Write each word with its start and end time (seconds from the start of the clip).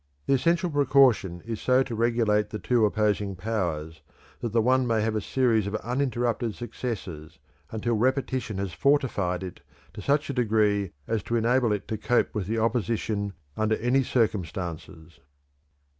The 0.25 0.33
essential 0.33 0.71
precaution 0.71 1.41
is 1.41 1.61
so 1.61 1.83
to 1.83 1.93
regulate 1.93 2.49
the 2.49 2.57
two 2.57 2.85
opposing 2.87 3.35
powers 3.35 4.01
that 4.39 4.51
the 4.51 4.59
one 4.59 4.87
may 4.87 4.99
have 5.03 5.15
a 5.15 5.21
series 5.21 5.67
of 5.67 5.75
uninterrupted 5.75 6.55
successes, 6.55 7.37
until 7.69 7.93
repetition 7.93 8.57
has 8.57 8.73
fortified 8.73 9.43
it 9.43 9.61
to 9.93 10.01
such 10.01 10.27
a 10.27 10.33
degree 10.33 10.89
as 11.07 11.21
to 11.25 11.35
enable 11.35 11.71
it 11.71 11.87
to 11.87 11.99
cope 11.99 12.33
with 12.33 12.47
the 12.47 12.57
opposition, 12.57 13.33
under 13.55 13.75
any 13.75 14.01
circumstances." 14.01 15.19